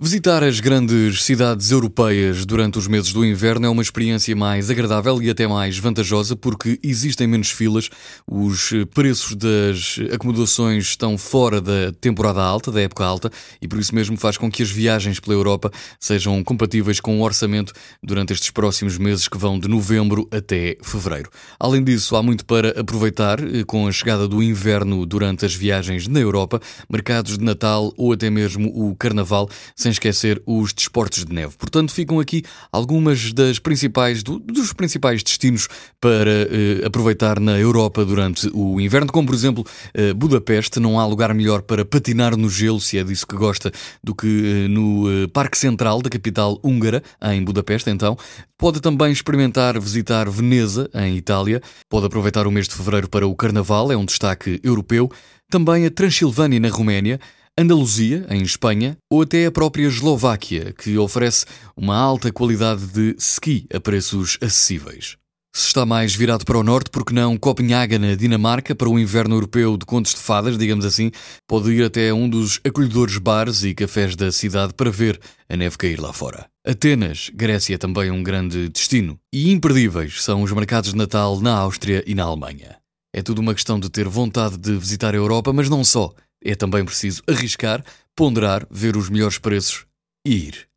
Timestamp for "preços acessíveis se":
63.80-65.66